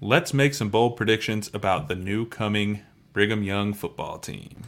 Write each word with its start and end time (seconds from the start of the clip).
let's 0.00 0.32
make 0.32 0.54
some 0.54 0.68
bold 0.68 0.96
predictions 0.96 1.50
about 1.52 1.88
the 1.88 1.94
new 1.94 2.26
coming 2.26 2.82
Brigham 3.12 3.42
Young 3.42 3.74
football 3.74 4.18
team. 4.18 4.64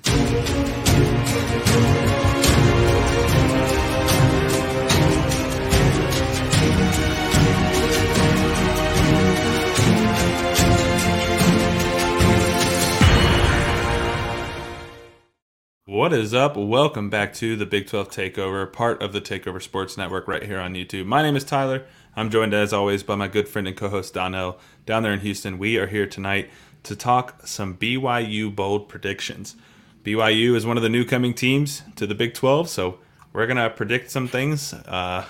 What 16.00 16.14
is 16.14 16.32
up? 16.32 16.56
Welcome 16.56 17.10
back 17.10 17.34
to 17.34 17.56
the 17.56 17.66
Big 17.66 17.86
12 17.86 18.08
Takeover, 18.08 18.72
part 18.72 19.02
of 19.02 19.12
the 19.12 19.20
Takeover 19.20 19.60
Sports 19.60 19.98
Network 19.98 20.26
right 20.26 20.42
here 20.42 20.58
on 20.58 20.72
YouTube. 20.72 21.04
My 21.04 21.20
name 21.20 21.36
is 21.36 21.44
Tyler. 21.44 21.84
I'm 22.16 22.30
joined 22.30 22.54
as 22.54 22.72
always 22.72 23.02
by 23.02 23.16
my 23.16 23.28
good 23.28 23.46
friend 23.46 23.68
and 23.68 23.76
co-host 23.76 24.14
Donnell 24.14 24.58
down 24.86 25.02
there 25.02 25.12
in 25.12 25.20
Houston. 25.20 25.58
We 25.58 25.76
are 25.76 25.88
here 25.88 26.06
tonight 26.06 26.48
to 26.84 26.96
talk 26.96 27.46
some 27.46 27.76
BYU 27.76 28.56
bold 28.56 28.88
predictions. 28.88 29.56
BYU 30.02 30.56
is 30.56 30.64
one 30.64 30.78
of 30.78 30.82
the 30.82 30.88
new 30.88 31.04
coming 31.04 31.34
teams 31.34 31.82
to 31.96 32.06
the 32.06 32.14
Big 32.14 32.32
12, 32.32 32.70
so 32.70 32.98
we're 33.32 33.46
going 33.46 33.56
to 33.56 33.70
predict 33.70 34.10
some 34.10 34.26
things 34.26 34.72
uh, 34.72 35.24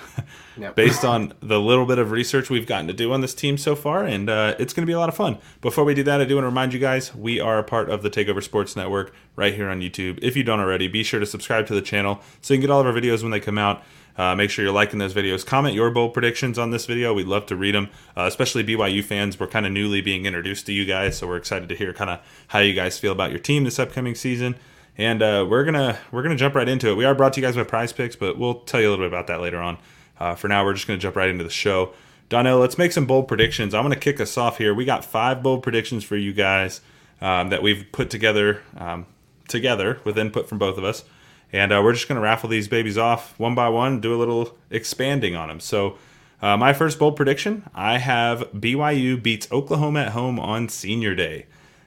yep. 0.56 0.74
based 0.77 1.04
on 1.04 1.34
the 1.40 1.60
little 1.60 1.84
bit 1.84 1.98
of 1.98 2.10
research 2.10 2.48
we've 2.48 2.66
gotten 2.66 2.86
to 2.86 2.92
do 2.92 3.12
on 3.12 3.20
this 3.20 3.34
team 3.34 3.59
so 3.59 3.76
far, 3.76 4.04
and 4.04 4.30
uh, 4.30 4.54
it's 4.59 4.73
going 4.73 4.82
to 4.82 4.86
be 4.86 4.95
a 4.95 4.98
lot 4.98 5.09
of 5.09 5.16
fun. 5.16 5.38
Before 5.60 5.84
we 5.84 5.95
do 5.95 6.02
that, 6.04 6.20
I 6.20 6.24
do 6.24 6.36
want 6.36 6.45
to 6.45 6.48
remind 6.48 6.73
you 6.73 6.80
guys 6.80 7.14
we 7.14 7.40
are 7.40 7.59
a 7.59 7.64
part 7.64 7.90
of 7.90 8.02
the 8.02 8.10
Takeover 8.10 8.42
Sports 8.42 8.74
Network 8.74 9.12
right 9.36 9.54
here 9.54 9.68
on 9.68 9.80
YouTube. 9.80 10.18
If 10.23 10.34
you 10.36 10.42
don't 10.42 10.60
already, 10.60 10.88
be 10.88 11.02
sure 11.02 11.20
to 11.20 11.26
subscribe 11.26 11.66
to 11.66 11.74
the 11.74 11.82
channel 11.82 12.20
so 12.40 12.54
you 12.54 12.59
can 12.59 12.62
get 12.62 12.70
all 12.70 12.80
of 12.80 12.86
our 12.86 12.92
videos 12.92 13.23
when 13.23 13.32
they 13.32 13.40
come 13.40 13.59
out. 13.59 13.82
Uh, 14.16 14.34
make 14.34 14.51
sure 14.51 14.64
you're 14.64 14.74
liking 14.74 14.98
those 14.98 15.14
videos. 15.14 15.46
Comment 15.46 15.74
your 15.74 15.90
bold 15.90 16.12
predictions 16.12 16.59
on 16.59 16.70
this 16.73 16.84
video. 16.84 17.14
We'd 17.14 17.26
love 17.26 17.46
to 17.46 17.56
read 17.56 17.74
them, 17.74 17.88
uh, 18.16 18.24
especially 18.24 18.64
BYU 18.64 19.04
fans. 19.04 19.38
We're 19.38 19.46
kind 19.46 19.64
of 19.64 19.73
newly 19.73 20.01
being 20.01 20.26
introduced 20.26 20.66
to 20.66 20.73
you 20.73 20.84
guys, 20.84 21.16
so 21.16 21.26
we're 21.26 21.37
excited 21.37 21.68
to 21.68 21.76
hear 21.76 21.95
kind 21.95 22.10
of 22.10 22.20
how 22.48 22.59
you 22.59 22.74
guys 22.74 22.98
feel 22.98 23.12
about 23.12 23.30
your 23.30 23.38
team 23.38 23.65
this 23.65 23.78
upcoming 23.78 24.15
season 24.15 24.56
and 25.01 25.23
uh, 25.23 25.46
we're 25.48 25.65
gonna 25.65 25.98
we're 26.12 26.23
gonna 26.23 26.37
jump 26.37 26.54
right 26.54 26.68
into 26.68 26.90
it. 26.90 26.95
We 26.95 27.06
are 27.06 27.15
brought 27.15 27.32
to 27.32 27.40
you 27.40 27.46
guys 27.46 27.56
by 27.56 27.65
PrizePicks, 27.65 28.18
but 28.18 28.38
we'll 28.38 28.60
tell 28.60 28.82
you 28.82 28.88
a 28.88 28.90
little 28.90 29.06
bit 29.06 29.10
about 29.10 29.29
that 29.29 29.40
later 29.40 29.59
on. 29.59 29.79
Uh, 30.18 30.34
for 30.34 30.46
now, 30.46 30.62
we're 30.62 30.74
just 30.74 30.87
gonna 30.87 30.98
jump 30.98 31.16
right 31.16 31.30
into 31.30 31.43
the 31.43 31.48
show. 31.48 31.95
Donnell, 32.29 32.59
let's 32.59 32.76
make 32.76 32.93
some 32.93 33.06
bold 33.06 33.26
predictions. 33.26 33.73
I'm 33.73 33.82
gonna 33.82 33.96
kick 33.96 34.21
us 34.21 34.37
off 34.37 34.59
here. 34.59 34.74
We 34.74 34.84
got 34.84 35.02
five 35.02 35.43
bold 35.43 35.62
predictions 35.62 36.04
for 36.04 36.16
you 36.16 36.34
guys 36.34 36.82
um, 37.23 37.48
that 37.48 37.62
we've 37.62 37.87
put 37.93 38.10
together 38.10 38.60
um, 38.76 39.06
together 39.48 40.01
with 40.04 40.18
input 40.18 40.51
from 40.51 40.59
both 40.59 40.76
of 40.76 40.84
us, 40.84 41.02
and 41.51 41.73
uh, 41.73 41.80
we're 41.82 41.95
just 41.95 42.06
gonna 42.06 42.21
raffle 42.21 42.51
these 42.51 42.68
babies 42.68 42.98
off 42.98 43.38
one 43.38 43.54
by 43.54 43.71
one, 43.71 44.01
do 44.01 44.15
a 44.15 44.18
little 44.18 44.56
expanding 44.71 45.34
on 45.34 45.48
them. 45.48 45.60
So. 45.60 45.96
Uh, 46.43 46.56
my 46.56 46.73
first 46.73 46.98
bold 46.98 47.16
prediction 47.16 47.68
I 47.74 47.98
have 47.98 48.51
BYU 48.52 49.23
beats 49.23 49.46
Oklahoma 49.52 50.04
at 50.04 50.12
home 50.12 50.40
on 50.40 50.71
senior 50.71 51.15
day. 51.15 51.45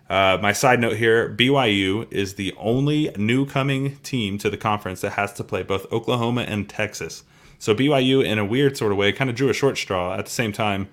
Uh, 0.09 0.37
my 0.41 0.51
side 0.51 0.79
note 0.79 0.97
here 0.97 1.29
BYU 1.29 2.11
is 2.11 2.35
the 2.35 2.53
only 2.57 3.09
new 3.17 3.45
coming 3.45 3.97
team 3.97 4.37
to 4.37 4.49
the 4.49 4.57
conference 4.57 5.01
that 5.01 5.11
has 5.11 5.33
to 5.33 5.43
play 5.43 5.63
both 5.63 5.91
Oklahoma 5.91 6.41
and 6.41 6.69
Texas. 6.69 7.23
So 7.57 7.73
BYU, 7.73 8.25
in 8.25 8.37
a 8.37 8.45
weird 8.45 8.75
sort 8.75 8.91
of 8.91 8.97
way, 8.97 9.13
kind 9.13 9.29
of 9.29 9.35
drew 9.35 9.49
a 9.49 9.53
short 9.53 9.77
straw. 9.77 10.15
At 10.15 10.25
the 10.25 10.31
same 10.31 10.51
time, 10.51 10.89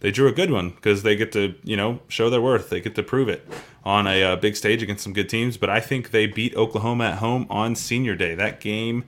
they 0.00 0.10
drew 0.10 0.26
a 0.26 0.32
good 0.32 0.50
one 0.50 0.70
because 0.70 1.02
they 1.02 1.16
get 1.16 1.32
to, 1.32 1.54
you 1.64 1.76
know, 1.76 2.00
show 2.08 2.30
their 2.30 2.40
worth. 2.40 2.70
They 2.70 2.80
get 2.80 2.94
to 2.94 3.02
prove 3.02 3.28
it 3.28 3.46
on 3.84 4.06
a 4.06 4.22
uh, 4.22 4.36
big 4.36 4.56
stage 4.56 4.82
against 4.82 5.04
some 5.04 5.12
good 5.12 5.28
teams. 5.28 5.58
But 5.58 5.68
I 5.68 5.80
think 5.80 6.10
they 6.10 6.26
beat 6.26 6.56
Oklahoma 6.56 7.04
at 7.04 7.18
home 7.18 7.46
on 7.50 7.74
Senior 7.74 8.14
Day. 8.14 8.34
That 8.34 8.60
game 8.60 9.04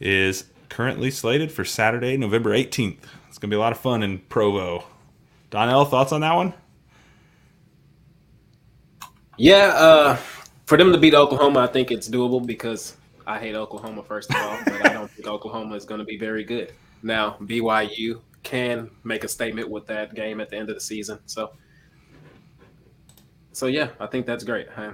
is 0.00 0.44
currently 0.68 1.10
slated 1.10 1.50
for 1.50 1.64
Saturday, 1.64 2.16
November 2.16 2.50
18th. 2.50 2.98
It's 3.28 3.38
going 3.38 3.50
to 3.50 3.54
be 3.54 3.56
a 3.56 3.60
lot 3.60 3.72
of 3.72 3.78
fun 3.78 4.02
in 4.02 4.18
Provo. 4.28 4.84
Donnell, 5.50 5.86
thoughts 5.86 6.12
on 6.12 6.20
that 6.20 6.34
one? 6.34 6.54
Yeah, 9.38 9.68
uh, 9.68 10.16
for 10.66 10.76
them 10.76 10.90
to 10.92 10.98
beat 10.98 11.14
Oklahoma, 11.14 11.60
I 11.60 11.68
think 11.68 11.92
it's 11.92 12.08
doable 12.08 12.44
because 12.44 12.96
I 13.24 13.38
hate 13.38 13.54
Oklahoma 13.54 14.02
first 14.02 14.30
of 14.30 14.36
all, 14.36 14.58
but 14.64 14.84
I 14.84 14.92
don't 14.92 15.08
think 15.08 15.28
Oklahoma 15.28 15.76
is 15.76 15.84
going 15.84 16.00
to 16.00 16.04
be 16.04 16.18
very 16.18 16.42
good. 16.42 16.72
Now 17.04 17.36
BYU 17.40 18.20
can 18.42 18.90
make 19.04 19.22
a 19.22 19.28
statement 19.28 19.70
with 19.70 19.86
that 19.86 20.14
game 20.14 20.40
at 20.40 20.50
the 20.50 20.56
end 20.56 20.70
of 20.70 20.74
the 20.74 20.80
season, 20.80 21.20
so 21.26 21.52
so 23.52 23.66
yeah, 23.66 23.90
I 24.00 24.06
think 24.06 24.26
that's 24.26 24.42
great. 24.42 24.66
I, 24.76 24.92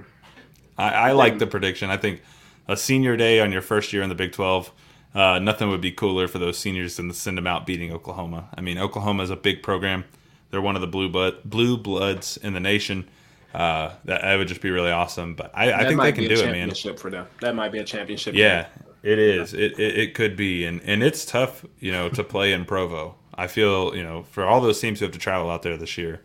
I, 0.77 0.89
I 0.89 1.11
like 1.13 1.39
the 1.39 1.47
prediction. 1.47 1.89
I 1.89 1.97
think 1.97 2.21
a 2.67 2.77
senior 2.77 3.17
day 3.17 3.39
on 3.39 3.51
your 3.51 3.61
first 3.61 3.93
year 3.93 4.03
in 4.03 4.09
the 4.09 4.15
Big 4.15 4.31
Twelve. 4.31 4.71
Uh, 5.15 5.39
nothing 5.39 5.69
would 5.69 5.79
be 5.81 5.93
cooler 5.93 6.27
for 6.27 6.39
those 6.39 6.57
seniors 6.57 6.97
than 6.97 7.07
to 7.07 7.13
send 7.13 7.37
them 7.37 7.47
out 7.47 7.65
beating 7.65 7.91
Oklahoma. 7.93 8.49
I 8.53 8.59
mean, 8.59 8.77
Oklahoma 8.77 9.23
is 9.23 9.29
a 9.29 9.37
big 9.37 9.63
program. 9.63 10.03
They're 10.51 10.59
one 10.59 10.75
of 10.75 10.81
the 10.81 10.87
blue 10.87 11.09
blood 11.09 11.37
blue 11.45 11.77
bloods 11.77 12.37
in 12.37 12.53
the 12.53 12.59
nation. 12.59 13.09
Uh, 13.55 13.93
that, 14.03 14.21
that, 14.21 14.35
would 14.35 14.49
just 14.49 14.59
be 14.59 14.69
really 14.69 14.91
awesome. 14.91 15.33
But 15.33 15.51
I, 15.53 15.71
I 15.71 15.87
think 15.87 16.01
they 16.01 16.11
can 16.11 16.27
do 16.27 16.41
it, 16.41 16.51
man. 16.51 16.97
For 16.97 17.09
them, 17.09 17.25
that 17.39 17.55
might 17.55 17.71
be 17.71 17.79
a 17.79 17.85
championship. 17.85 18.35
Yeah, 18.35 18.67
it 19.01 19.17
is. 19.17 19.53
Yeah. 19.53 19.61
It, 19.61 19.79
it, 19.79 19.97
it 19.97 20.13
could 20.13 20.35
be, 20.35 20.65
and 20.65 20.81
and 20.83 21.01
it's 21.01 21.25
tough, 21.25 21.65
you 21.79 21.93
know, 21.93 22.09
to 22.09 22.23
play 22.23 22.51
in 22.51 22.65
Provo. 22.65 23.15
I 23.33 23.47
feel, 23.47 23.95
you 23.95 24.03
know, 24.03 24.23
for 24.23 24.45
all 24.45 24.59
those 24.59 24.81
teams 24.81 24.99
who 24.99 25.05
have 25.05 25.13
to 25.13 25.19
travel 25.19 25.49
out 25.49 25.61
there 25.61 25.77
this 25.77 25.97
year, 25.97 26.21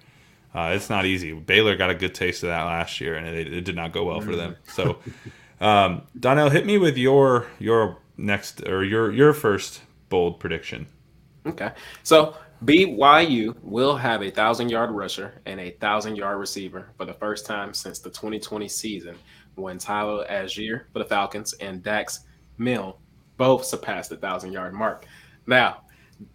uh, 0.55 0.73
it's 0.75 0.91
not 0.91 1.07
easy. 1.07 1.33
Baylor 1.33 1.77
got 1.77 1.91
a 1.91 1.95
good 1.95 2.15
taste 2.17 2.43
of 2.43 2.49
that 2.49 2.65
last 2.65 3.01
year, 3.01 3.15
and 3.15 3.29
it, 3.29 3.53
it 3.53 3.65
did 3.65 3.77
not 3.77 3.93
go 3.93 4.05
well 4.07 4.21
for 4.21 4.35
them. 4.35 4.57
So, 4.67 4.99
um, 5.61 6.03
Donnell, 6.19 6.51
hit 6.51 6.67
me 6.67 6.79
with 6.79 6.99
your 6.99 7.47
your 7.61 7.99
next 8.17 8.67
or 8.67 8.83
your 8.83 9.13
your 9.13 9.33
first 9.33 9.83
bold 10.09 10.41
prediction. 10.41 10.89
Okay, 11.47 11.71
so 12.03 12.35
BYU 12.65 13.57
will 13.63 13.97
have 13.97 14.23
a 14.23 14.31
thousand 14.31 14.69
yard 14.69 14.91
rusher 14.91 15.41
and 15.47 15.59
a 15.59 15.71
thousand 15.81 16.17
yard 16.17 16.39
receiver 16.39 16.91
for 16.99 17.07
the 17.07 17.15
first 17.15 17.47
time 17.47 17.73
since 17.73 18.01
the 18.01 18.11
2020 18.11 18.69
season 18.69 19.17
when 19.55 19.79
Tyler 19.79 20.27
Allgeier 20.31 20.83
for 20.93 20.99
the 20.99 21.05
Falcons 21.07 21.55
and 21.55 21.83
Dax 21.83 22.21
Milne 22.59 22.93
both 23.39 23.65
surpassed 23.65 24.11
the 24.11 24.17
thousand 24.19 24.53
yard 24.53 24.75
mark. 24.75 25.07
Now, 25.47 25.85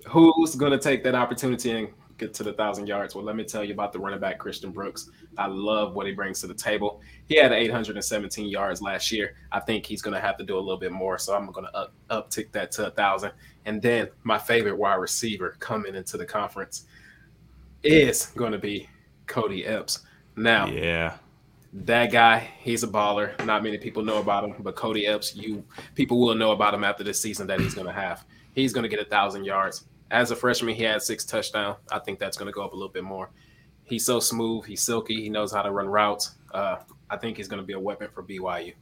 who's 0.08 0.56
going 0.56 0.72
to 0.72 0.80
take 0.80 1.04
that 1.04 1.14
opportunity 1.14 1.72
and 1.72 1.90
get 2.18 2.34
to 2.36 2.44
the 2.44 2.54
thousand 2.54 2.88
yards? 2.88 3.16
Well, 3.16 3.26
let 3.26 3.36
me 3.36 3.44
tell 3.44 3.64
you 3.64 3.74
about 3.74 3.94
the 3.94 4.00
running 4.00 4.20
back 4.20 4.38
Christian 4.40 4.72
Brooks. 4.72 5.10
I 5.38 5.48
love 5.48 5.94
what 5.94 6.08
he 6.08 6.14
brings 6.14 6.42
to 6.42 6.48
the 6.48 6.54
table. 6.54 7.02
He 7.28 7.38
had 7.38 7.52
817 7.52 8.48
yards 8.48 8.82
last 8.82 9.12
year. 9.12 9.36
I 9.52 9.60
think 9.60 9.86
he's 9.86 10.02
going 10.02 10.14
to 10.14 10.20
have 10.20 10.38
to 10.38 10.44
do 10.44 10.58
a 10.58 10.60
little 10.60 10.80
bit 10.80 10.92
more, 10.92 11.18
so 11.18 11.36
I'm 11.36 11.52
going 11.52 11.68
to 11.68 11.76
up 11.76 11.94
uptick 12.10 12.52
that 12.54 12.72
to 12.74 12.88
a 12.88 12.92
thousand. 12.92 13.32
And 13.66 13.82
then 13.82 14.10
my 14.24 14.38
favorite 14.38 14.78
wide 14.78 14.96
receiver 14.96 15.56
coming 15.60 15.96
into 15.96 16.18
the 16.18 16.26
conference 16.26 16.86
is 17.84 18.28
going 18.36 18.52
to 18.52 18.60
be 18.60 18.90
Cody 19.28 19.66
Epps. 19.66 20.00
Now, 20.36 20.68
yeah, 20.68 21.18
that 21.74 22.12
guy, 22.12 22.50
he's 22.60 22.84
a 22.84 22.88
baller. 22.88 23.44
Not 23.46 23.64
many 23.64 23.78
people 23.78 24.04
know 24.04 24.20
about 24.20 24.44
him, 24.44 24.56
but 24.60 24.76
Cody 24.76 25.08
Epps, 25.08 25.36
you 25.36 25.64
people 25.94 26.20
will 26.20 26.36
know 26.36 26.52
about 26.52 26.74
him 26.74 26.84
after 26.84 27.04
this 27.04 27.22
season 27.22 27.48
that 27.48 27.60
he's 27.60 27.74
going 27.74 27.88
to 27.88 27.94
have. 27.94 28.26
He's 28.54 28.72
going 28.72 28.84
to 28.84 28.90
get 28.90 29.00
a 29.00 29.10
thousand 29.10 29.44
yards. 29.44 29.86
As 30.12 30.32
a 30.32 30.36
freshman, 30.36 30.76
he 30.76 30.84
had 30.84 31.02
six 31.02 31.26
touchdowns. 31.26 31.78
I 31.92 32.00
think 32.00 32.20
that's 32.20 32.38
going 32.38 32.48
to 32.48 32.54
go 32.54 32.64
up 32.64 32.74
a 32.74 32.76
little 32.76 32.92
bit 32.92 33.04
more. 33.04 33.32
He's 33.84 34.06
so 34.06 34.20
smooth. 34.20 34.66
He's 34.66 34.82
silky. 34.82 35.22
He 35.22 35.30
knows 35.30 35.52
how 35.52 35.62
to 35.62 35.72
run 35.72 35.88
routes. 35.88 36.36
Uh, 36.54 36.78
I 37.10 37.18
think 37.18 37.38
he's 37.38 37.48
going 37.48 37.62
to 37.62 37.66
be 37.66 37.74
a 37.74 37.80
weapon 37.80 38.10
for 38.14 38.24
BYU. 38.24 38.74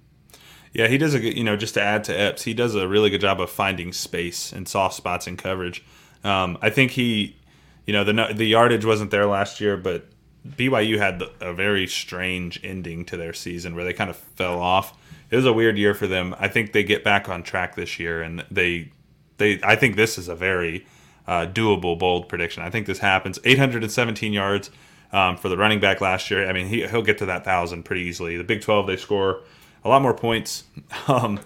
Yeah, 0.73 0.87
he 0.87 0.97
does 0.97 1.13
a 1.13 1.19
good, 1.19 1.37
you 1.37 1.43
know, 1.43 1.55
just 1.55 1.75
to 1.75 1.81
add 1.81 2.03
to 2.05 2.19
Epps, 2.19 2.43
he 2.43 2.53
does 2.53 2.73
a 2.73 2.87
really 2.87 3.09
good 3.11 3.21
job 3.21 3.39
of 3.39 3.49
finding 3.49 3.93
space 3.93 4.51
and 4.51 4.67
soft 4.67 4.95
spots 4.95 5.27
in 5.27 5.37
coverage. 5.37 5.83
Um, 6.23 6.57
I 6.61 6.71
think 6.71 6.91
he, 6.91 7.37
you 7.85 7.93
know, 7.93 8.03
the 8.03 8.33
the 8.33 8.45
yardage 8.45 8.83
wasn't 8.83 9.11
there 9.11 9.27
last 9.27 9.61
year, 9.61 9.77
but 9.77 10.07
BYU 10.47 10.97
had 10.97 11.21
a 11.39 11.53
very 11.53 11.85
strange 11.85 12.59
ending 12.63 13.05
to 13.05 13.17
their 13.17 13.33
season 13.33 13.75
where 13.75 13.83
they 13.83 13.93
kind 13.93 14.09
of 14.09 14.17
fell 14.17 14.59
off. 14.59 14.97
It 15.29 15.35
was 15.35 15.45
a 15.45 15.53
weird 15.53 15.77
year 15.77 15.93
for 15.93 16.07
them. 16.07 16.35
I 16.39 16.47
think 16.47 16.73
they 16.73 16.83
get 16.83 17.03
back 17.03 17.29
on 17.29 17.43
track 17.43 17.75
this 17.75 17.99
year, 17.99 18.21
and 18.21 18.43
they, 18.51 18.91
they, 19.37 19.59
I 19.63 19.75
think 19.75 19.95
this 19.95 20.17
is 20.17 20.27
a 20.27 20.35
very 20.35 20.85
uh, 21.27 21.47
doable, 21.47 21.97
bold 21.97 22.27
prediction. 22.29 22.63
I 22.63 22.69
think 22.69 22.85
this 22.85 22.99
happens. 22.99 23.39
817 23.43 24.33
yards 24.33 24.69
um, 25.11 25.37
for 25.37 25.49
the 25.49 25.57
running 25.57 25.79
back 25.79 26.01
last 26.01 26.29
year. 26.29 26.49
I 26.49 26.53
mean, 26.53 26.67
he, 26.67 26.85
he'll 26.87 27.03
get 27.03 27.19
to 27.19 27.25
that 27.27 27.45
thousand 27.45 27.83
pretty 27.83 28.01
easily. 28.01 28.37
The 28.37 28.43
Big 28.43 28.61
12, 28.61 28.87
they 28.87 28.97
score 28.97 29.41
a 29.85 29.89
lot 29.89 30.01
more 30.01 30.13
points, 30.13 30.63
um, 31.07 31.39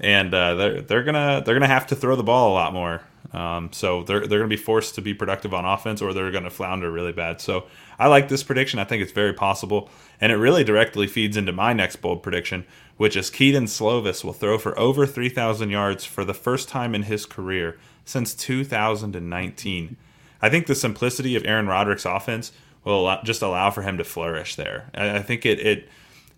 and 0.00 0.32
uh, 0.32 0.54
they're 0.54 0.80
they're 0.82 1.02
gonna 1.02 1.42
they're 1.44 1.54
gonna 1.54 1.66
have 1.66 1.88
to 1.88 1.96
throw 1.96 2.14
the 2.16 2.22
ball 2.22 2.52
a 2.52 2.54
lot 2.54 2.72
more. 2.72 3.02
Um, 3.32 3.70
so 3.72 4.04
they're 4.04 4.26
they're 4.26 4.38
gonna 4.38 4.48
be 4.48 4.56
forced 4.56 4.94
to 4.94 5.02
be 5.02 5.12
productive 5.12 5.52
on 5.52 5.64
offense, 5.64 6.00
or 6.00 6.14
they're 6.14 6.30
gonna 6.30 6.50
flounder 6.50 6.90
really 6.90 7.12
bad. 7.12 7.40
So 7.40 7.66
I 7.98 8.06
like 8.06 8.28
this 8.28 8.42
prediction. 8.42 8.78
I 8.78 8.84
think 8.84 9.02
it's 9.02 9.12
very 9.12 9.32
possible, 9.32 9.90
and 10.20 10.30
it 10.30 10.36
really 10.36 10.64
directly 10.64 11.06
feeds 11.06 11.36
into 11.36 11.52
my 11.52 11.72
next 11.72 11.96
bold 11.96 12.22
prediction, 12.22 12.64
which 12.96 13.16
is 13.16 13.28
Kedon 13.28 13.64
Slovis 13.64 14.22
will 14.22 14.32
throw 14.32 14.56
for 14.56 14.78
over 14.78 15.04
3,000 15.04 15.70
yards 15.70 16.04
for 16.04 16.24
the 16.24 16.34
first 16.34 16.68
time 16.68 16.94
in 16.94 17.02
his 17.02 17.26
career 17.26 17.76
since 18.08 18.34
2019. 18.34 19.96
I 20.40 20.48
think 20.48 20.66
the 20.66 20.74
simplicity 20.74 21.36
of 21.36 21.44
Aaron 21.44 21.66
Roderick's 21.66 22.06
offense 22.06 22.52
will 22.82 23.18
just 23.22 23.42
allow 23.42 23.70
for 23.70 23.82
him 23.82 23.98
to 23.98 24.04
flourish 24.04 24.56
there. 24.56 24.90
I 24.94 25.20
think 25.20 25.44
it 25.44 25.60
it 25.60 25.88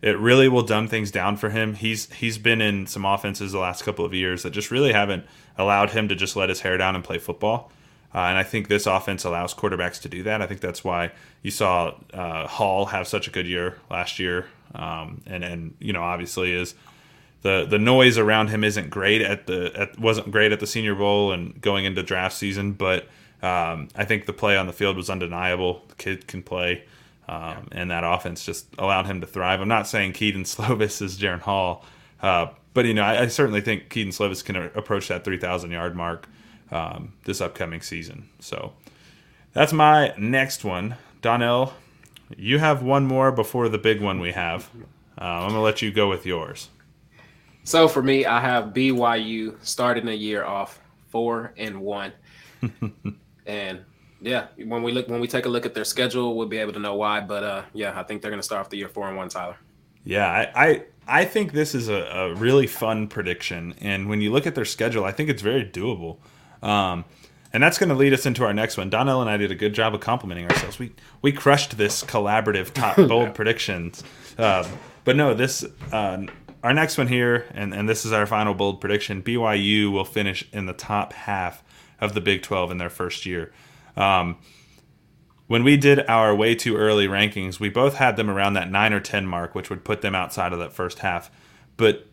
it 0.03 0.19
really 0.19 0.49
will 0.49 0.63
dumb 0.63 0.89
things 0.89 1.13
down 1.13 1.37
for 1.37 1.51
him. 1.51 1.75
He's 1.75 2.13
he's 2.13 2.39
been 2.39 2.61
in 2.61 2.89
some 2.89 3.05
offenses 3.05 3.53
the 3.53 3.61
last 3.61 3.85
couple 3.85 4.05
of 4.05 4.13
years 4.13 4.43
that 4.43 4.51
just 4.51 4.73
really 4.73 4.93
haven't 4.93 5.25
allowed 5.57 5.91
him 5.91 6.09
to 6.09 6.17
just 6.17 6.35
let 6.35 6.49
his 6.49 6.61
hair 6.61 6.77
down 6.77 6.97
and 6.97 7.05
play 7.05 7.19
football. 7.19 7.71
Uh, 8.13 8.19
and 8.23 8.37
I 8.37 8.43
think 8.43 8.67
this 8.67 8.87
offense 8.87 9.23
allows 9.23 9.55
quarterbacks 9.55 10.01
to 10.03 10.09
do 10.09 10.25
that. 10.25 10.43
I 10.43 10.47
think 10.49 10.61
that's 10.61 10.83
why 10.83 11.13
you 11.43 11.53
saw 11.53 11.95
uh, 12.13 12.49
Hall 12.49 12.87
have 12.87 13.07
such 13.07 13.29
a 13.29 13.31
good 13.31 13.47
year 13.47 13.77
last 13.89 14.19
year, 14.19 14.47
um, 14.75 15.21
and 15.27 15.45
and 15.45 15.75
you 15.79 15.93
know 15.93 16.03
obviously 16.03 16.53
is 16.53 16.75
the 17.43 17.67
the 17.69 17.79
noise 17.79 18.19
around 18.19 18.49
him 18.49 18.65
isn't 18.65 18.91
great 18.91 19.23
at 19.23 19.47
the 19.47 19.73
at, 19.75 19.99
wasn't 19.99 20.31
great 20.31 20.53
at 20.53 20.61
the 20.61 20.67
Senior 20.67 20.95
Bowl 20.95 21.33
and 21.33 21.61
going 21.61 21.85
into 21.85 22.03
draft 22.03 22.37
season, 22.37 22.73
but 22.73 23.07
um, 23.43 23.89
I 23.97 24.05
think 24.05 24.27
the 24.27 24.33
play 24.33 24.57
on 24.57 24.67
the 24.67 24.73
field 24.73 24.97
was 24.97 25.09
undeniable. 25.09 25.83
The 25.89 25.95
kid 25.95 26.27
can 26.27 26.43
play, 26.43 26.85
um, 27.29 27.69
and 27.73 27.91
that 27.91 28.05
offense 28.05 28.45
just 28.45 28.67
allowed 28.79 29.07
him 29.07 29.21
to 29.23 29.27
thrive. 29.27 29.61
I'm 29.61 29.69
not 29.69 29.89
saying 29.89 30.13
Kedon 30.13 30.43
Slovis 30.45 31.01
is 31.01 31.19
Jaren 31.19 31.41
Hall, 31.41 31.85
uh, 32.23 32.49
but 32.75 32.85
you 32.85 32.95
know 32.95 33.03
I, 33.03 33.23
I, 33.23 33.27
certainly 33.29 33.63
think 33.63 33.89
Kedon 33.89 34.13
Slovis 34.13 34.45
can 34.45 34.57
approach 34.57 35.09
that 35.09 35.25
3,000 35.25 35.71
yard 35.71 35.97
mark 35.97 36.29
um, 36.71 37.15
this 37.25 37.41
upcoming 37.41 37.81
season. 37.81 38.29
So 38.39 38.75
that's 39.55 39.73
my 39.73 40.15
next 40.19 40.63
one. 40.63 40.97
Donnell, 41.23 41.73
you 42.37 42.59
have 42.59 42.83
one 42.83 43.07
more 43.07 43.33
before 43.33 43.69
the 43.69 43.79
big 43.79 44.01
one 44.01 44.21
we 44.21 44.33
have. 44.33 44.69
Uh, 45.19 45.25
I'm 45.25 45.49
going 45.49 45.55
to 45.55 45.61
let 45.61 45.83
you 45.83 45.91
go 45.91 46.09
with 46.09 46.25
yours. 46.25 46.69
So 47.71 47.87
for 47.87 48.03
me, 48.03 48.27
I 48.27 48.41
have 48.41 48.75
BYU 48.75 49.55
starting 49.63 50.05
the 50.05 50.17
year 50.17 50.45
off 50.45 50.81
four 51.11 51.55
and 51.57 51.81
one. 51.81 52.13
and 53.47 53.85
yeah, 54.21 54.49
when 54.65 54.83
we 54.83 54.91
look 54.91 55.07
when 55.07 55.21
we 55.21 55.29
take 55.29 55.47
a 55.47 55.49
look 55.49 55.65
at 55.65 55.73
their 55.73 55.85
schedule, 55.85 56.35
we'll 56.35 56.49
be 56.49 56.59
able 56.59 56.73
to 56.73 56.81
know 56.81 56.97
why. 56.97 57.21
But 57.21 57.45
uh, 57.45 57.63
yeah, 57.73 57.97
I 57.97 58.03
think 58.03 58.23
they're 58.23 58.31
going 58.33 58.41
to 58.41 58.45
start 58.45 58.63
off 58.63 58.71
the 58.71 58.77
year 58.77 58.89
four 58.89 59.07
and 59.07 59.17
one. 59.17 59.29
Tyler. 59.29 59.57
Yeah, 60.03 60.27
I, 60.27 60.67
I 60.67 60.85
I 61.07 61.25
think 61.25 61.53
this 61.53 61.77
is 61.77 61.89
a, 61.89 62.03
a 62.03 62.35
really 62.35 62.67
fun 62.67 63.07
prediction, 63.07 63.77
and 63.81 64.09
when 64.09 64.21
you 64.21 64.33
look 64.33 64.49
at 64.49 64.57
their 64.57 64.65
schedule, 64.65 65.05
I 65.05 65.13
think 65.13 65.31
it's 65.31 65.43
very 65.43 65.65
doable. 65.65 66.17
Um, 66.65 67.05
and 67.53 67.63
that's 67.63 67.79
going 67.79 67.91
to 67.91 67.95
lead 67.95 68.13
us 68.13 68.27
into 68.27 68.45
our 68.45 68.53
next 68.53 68.79
one. 68.79 68.91
Donnell 68.91 69.21
and 69.21 69.31
I 69.31 69.37
did 69.37 69.53
a 69.53 69.57
good 69.57 69.75
job 69.75 69.95
of 69.95 70.01
complimenting 70.01 70.51
ourselves. 70.51 70.81
We 70.81 70.93
we 71.23 71.31
crushed 71.31 71.79
this 71.79 72.03
collaborative 72.03 72.73
top 72.73 72.97
bold 73.09 73.33
predictions. 73.33 74.03
Uh, 74.37 74.69
but 75.05 75.17
no, 75.17 75.35
this 75.35 75.65
uh, 75.93 76.27
our 76.63 76.75
next 76.75 76.99
one 76.99 77.07
here, 77.07 77.47
and, 77.55 77.73
and 77.73 77.89
this 77.89 78.05
is 78.05 78.13
our 78.13 78.27
final 78.27 78.55
bold 78.55 78.81
prediction. 78.81 79.23
BYU 79.23 79.91
will 79.91 80.05
finish 80.05 80.47
in 80.53 80.67
the 80.67 80.73
top 80.73 81.13
half 81.13 81.63
of 82.01 82.15
the 82.15 82.21
Big 82.21 82.43
12 82.43 82.71
in 82.71 82.79
their 82.79 82.91
first 82.91 83.25
year. 83.27 83.53
Um, 83.97 84.39
when 85.47 85.65
we 85.65 85.77
did 85.77 86.07
our 86.07 86.35
way 86.35 86.55
too 86.55 86.77
early 86.77 87.09
rankings, 87.09 87.59
we 87.59 87.69
both 87.69 87.95
had 87.95 88.17
them 88.17 88.31
around 88.31 88.55
that 88.55 88.71
nine 88.71 88.93
or 88.93 89.01
10 89.01 89.27
mark, 89.27 89.55
which 89.55 89.69
would 89.69 89.85
put 89.85 90.01
them 90.01 90.15
outside 90.15 90.53
of 90.53 90.59
that 90.61 90.73
first 90.73 91.01
half. 91.01 91.31
But 91.77 92.07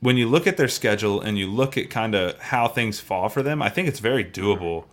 when 0.00 0.16
you 0.16 0.28
look 0.28 0.46
at 0.46 0.56
their 0.56 0.68
schedule 0.68 1.20
and 1.20 1.38
you 1.38 1.46
look 1.46 1.78
at 1.78 1.88
kind 1.88 2.14
of 2.14 2.38
how 2.38 2.68
things 2.68 3.00
fall 3.00 3.28
for 3.28 3.42
them, 3.42 3.62
I 3.62 3.68
think 3.68 3.88
it's 3.88 4.00
very 4.00 4.24
doable. 4.24 4.84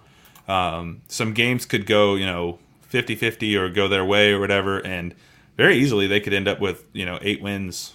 Um, 0.47 1.01
some 1.07 1.33
games 1.33 1.65
could 1.65 1.85
go, 1.85 2.15
you 2.15 2.25
know, 2.25 2.59
50 2.83 3.15
50 3.15 3.57
or 3.57 3.69
go 3.69 3.87
their 3.87 4.05
way 4.05 4.31
or 4.31 4.39
whatever. 4.39 4.79
And 4.79 5.13
very 5.57 5.75
easily 5.75 6.07
they 6.07 6.19
could 6.19 6.33
end 6.33 6.47
up 6.47 6.59
with, 6.59 6.85
you 6.93 7.05
know, 7.05 7.19
eight 7.21 7.41
wins, 7.41 7.93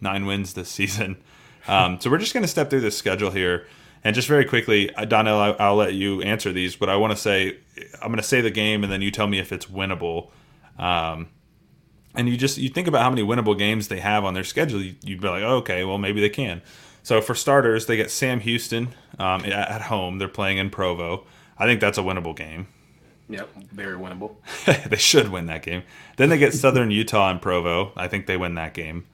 nine 0.00 0.26
wins 0.26 0.54
this 0.54 0.68
season. 0.80 1.16
Um, 1.68 2.00
so 2.00 2.10
we're 2.10 2.18
just 2.18 2.32
going 2.32 2.42
to 2.42 2.48
step 2.48 2.70
through 2.70 2.80
this 2.80 2.96
schedule 2.96 3.30
here. 3.30 3.66
And 4.02 4.14
just 4.14 4.28
very 4.28 4.46
quickly, 4.46 4.94
uh, 4.94 5.04
Donnell, 5.04 5.38
I'll, 5.38 5.56
I'll 5.58 5.76
let 5.76 5.92
you 5.92 6.22
answer 6.22 6.52
these, 6.52 6.74
but 6.74 6.88
I 6.88 6.96
want 6.96 7.10
to 7.10 7.16
say, 7.16 7.58
I'm 8.00 8.08
going 8.08 8.16
to 8.16 8.22
say 8.22 8.40
the 8.40 8.50
game 8.50 8.82
and 8.82 8.90
then 8.90 9.02
you 9.02 9.10
tell 9.10 9.26
me 9.26 9.38
if 9.38 9.52
it's 9.52 9.66
winnable. 9.66 10.30
Um, 10.78 11.28
and 12.14 12.28
you 12.28 12.36
just 12.36 12.58
you 12.58 12.70
think 12.70 12.88
about 12.88 13.02
how 13.02 13.10
many 13.10 13.22
winnable 13.22 13.56
games 13.56 13.88
they 13.88 14.00
have 14.00 14.24
on 14.24 14.34
their 14.34 14.44
schedule, 14.44 14.80
you, 14.80 14.94
would 15.06 15.20
be 15.20 15.28
like, 15.28 15.42
oh, 15.42 15.56
okay, 15.56 15.84
well 15.84 15.98
maybe 15.98 16.20
they 16.20 16.30
can. 16.30 16.62
So 17.02 17.20
for 17.20 17.34
starters, 17.34 17.86
they 17.86 17.96
get 17.96 18.10
Sam 18.10 18.40
Houston 18.40 18.88
um, 19.18 19.44
at 19.44 19.82
home. 19.82 20.18
They're 20.18 20.28
playing 20.28 20.58
in 20.58 20.70
Provo. 20.70 21.26
I 21.58 21.66
think 21.66 21.80
that's 21.80 21.98
a 21.98 22.02
winnable 22.02 22.36
game. 22.36 22.68
Yep, 23.28 23.48
very 23.72 23.96
winnable. 23.96 24.34
they 24.88 24.96
should 24.96 25.28
win 25.28 25.46
that 25.46 25.62
game. 25.62 25.82
Then 26.16 26.30
they 26.30 26.38
get 26.38 26.52
Southern 26.52 26.90
Utah 26.90 27.30
and 27.30 27.40
Provo. 27.40 27.92
I 27.96 28.08
think 28.08 28.26
they 28.26 28.36
win 28.36 28.54
that 28.56 28.74
game. 28.74 29.06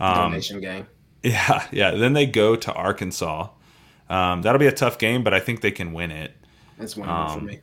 Um, 0.00 0.30
Donation 0.30 0.60
game. 0.60 0.86
Yeah, 1.22 1.66
yeah. 1.70 1.90
Then 1.92 2.14
they 2.14 2.26
go 2.26 2.56
to 2.56 2.72
Arkansas. 2.72 3.48
Um, 4.08 4.42
that'll 4.42 4.58
be 4.58 4.66
a 4.66 4.72
tough 4.72 4.98
game, 4.98 5.22
but 5.22 5.34
I 5.34 5.40
think 5.40 5.60
they 5.60 5.70
can 5.70 5.92
win 5.92 6.10
it. 6.10 6.32
It's 6.78 6.94
winnable 6.94 7.32
for 7.32 7.38
um, 7.38 7.46
me. 7.46 7.60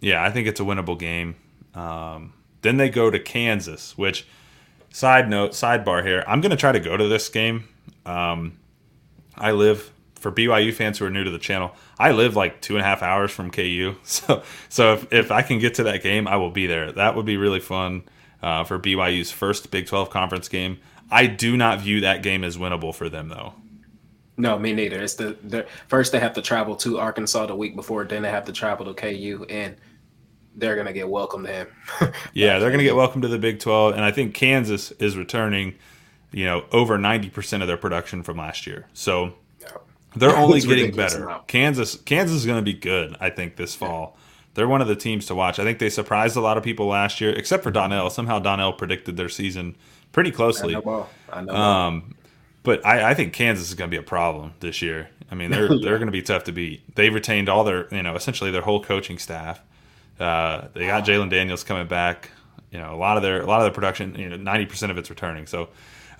Yeah, 0.00 0.22
I 0.22 0.30
think 0.30 0.48
it's 0.48 0.60
a 0.60 0.62
winnable 0.62 0.98
game. 0.98 1.34
Um, 1.74 2.32
then 2.62 2.76
they 2.76 2.88
go 2.88 3.10
to 3.10 3.18
Kansas, 3.18 3.98
which 3.98 4.26
side 4.90 5.28
note, 5.28 5.50
sidebar 5.50 6.04
here. 6.04 6.24
I'm 6.26 6.40
going 6.40 6.50
to 6.50 6.56
try 6.56 6.72
to 6.72 6.80
go 6.80 6.96
to 6.96 7.08
this 7.08 7.28
game. 7.28 7.68
Um, 8.06 8.58
I 9.36 9.50
live 9.52 9.92
for 10.14 10.30
BYU 10.30 10.72
fans 10.72 10.98
who 10.98 11.04
are 11.04 11.10
new 11.10 11.24
to 11.24 11.30
the 11.30 11.38
channel. 11.38 11.74
I 11.98 12.12
live 12.12 12.36
like 12.36 12.60
two 12.60 12.76
and 12.76 12.82
a 12.82 12.84
half 12.84 13.02
hours 13.02 13.30
from 13.30 13.50
KU, 13.50 13.96
so 14.04 14.42
so 14.68 14.94
if, 14.94 15.12
if 15.12 15.30
I 15.32 15.42
can 15.42 15.58
get 15.58 15.74
to 15.74 15.82
that 15.84 16.02
game, 16.02 16.28
I 16.28 16.36
will 16.36 16.50
be 16.50 16.66
there. 16.66 16.92
That 16.92 17.16
would 17.16 17.26
be 17.26 17.36
really 17.36 17.60
fun 17.60 18.04
uh, 18.42 18.64
for 18.64 18.78
BYU's 18.78 19.30
first 19.30 19.70
Big 19.70 19.86
12 19.86 20.10
conference 20.10 20.48
game. 20.48 20.78
I 21.12 21.26
do 21.26 21.58
not 21.58 21.80
view 21.80 22.00
that 22.00 22.22
game 22.22 22.42
as 22.42 22.56
winnable 22.56 22.94
for 22.94 23.08
them 23.10 23.28
though. 23.28 23.54
No, 24.38 24.58
me 24.58 24.72
neither. 24.72 25.00
It's 25.02 25.14
the, 25.14 25.66
first 25.88 26.10
they 26.10 26.18
have 26.18 26.32
to 26.32 26.42
travel 26.42 26.74
to 26.76 26.98
Arkansas 26.98 27.46
the 27.46 27.54
week 27.54 27.76
before, 27.76 28.04
then 28.04 28.22
they 28.22 28.30
have 28.30 28.46
to 28.46 28.52
travel 28.52 28.86
to 28.86 28.94
KU, 28.94 29.44
and 29.50 29.76
they're 30.56 30.74
gonna 30.74 30.92
get 30.92 31.08
welcomed 31.08 31.46
in. 31.46 31.66
yeah, 32.32 32.58
they're 32.58 32.70
gonna 32.70 32.82
get 32.82 32.96
welcome 32.96 33.20
to 33.20 33.28
the 33.28 33.38
Big 33.38 33.58
Twelve, 33.58 33.94
and 33.94 34.02
I 34.02 34.10
think 34.10 34.34
Kansas 34.34 34.90
is 34.92 35.16
returning, 35.18 35.74
you 36.30 36.46
know, 36.46 36.64
over 36.72 36.96
ninety 36.96 37.28
percent 37.28 37.62
of 37.62 37.66
their 37.66 37.76
production 37.76 38.22
from 38.22 38.38
last 38.38 38.66
year. 38.66 38.88
So 38.94 39.34
they're 40.16 40.36
only 40.36 40.60
getting 40.60 40.96
better. 40.96 41.40
Kansas, 41.46 41.96
Kansas 41.96 42.38
is 42.38 42.46
gonna 42.46 42.62
be 42.62 42.74
good. 42.74 43.16
I 43.20 43.28
think 43.28 43.56
this 43.56 43.74
fall. 43.74 44.16
They're 44.54 44.68
one 44.68 44.82
of 44.82 44.88
the 44.88 44.96
teams 44.96 45.26
to 45.26 45.34
watch. 45.34 45.58
I 45.58 45.64
think 45.64 45.78
they 45.78 45.88
surprised 45.88 46.36
a 46.36 46.40
lot 46.40 46.58
of 46.58 46.62
people 46.62 46.86
last 46.86 47.20
year, 47.20 47.30
except 47.30 47.62
for 47.62 47.70
Donnell. 47.70 48.10
Somehow 48.10 48.38
Donnell 48.38 48.72
predicted 48.72 49.16
their 49.16 49.30
season 49.30 49.76
pretty 50.12 50.30
closely. 50.30 50.76
I 50.76 50.80
know 50.80 51.08
I 51.32 51.40
know 51.42 51.54
um, 51.54 52.14
but 52.62 52.84
I, 52.86 53.10
I, 53.10 53.14
think 53.14 53.32
Kansas 53.32 53.68
is 53.68 53.74
going 53.74 53.90
to 53.90 53.94
be 53.94 54.00
a 54.00 54.06
problem 54.06 54.54
this 54.60 54.82
year. 54.82 55.08
I 55.30 55.34
mean, 55.34 55.50
they're 55.50 55.72
yeah. 55.72 55.78
they're 55.82 55.98
going 55.98 56.06
to 56.06 56.12
be 56.12 56.22
tough 56.22 56.44
to 56.44 56.52
beat. 56.52 56.94
They've 56.94 57.12
retained 57.12 57.48
all 57.48 57.64
their, 57.64 57.92
you 57.92 58.02
know, 58.02 58.14
essentially 58.14 58.50
their 58.50 58.62
whole 58.62 58.82
coaching 58.82 59.18
staff. 59.18 59.60
Uh, 60.20 60.68
they 60.74 60.86
got 60.86 61.04
Jalon 61.04 61.30
Daniels 61.30 61.64
coming 61.64 61.86
back. 61.86 62.30
You 62.70 62.78
know, 62.78 62.94
a 62.94 62.96
lot 62.96 63.16
of 63.16 63.22
their 63.22 63.40
a 63.40 63.46
lot 63.46 63.60
of 63.60 63.64
their 63.64 63.72
production, 63.72 64.14
you 64.14 64.28
know, 64.28 64.36
ninety 64.36 64.66
percent 64.66 64.92
of 64.92 64.98
it's 64.98 65.10
returning. 65.10 65.46
So 65.46 65.70